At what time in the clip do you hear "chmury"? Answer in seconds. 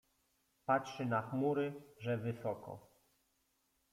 1.21-1.73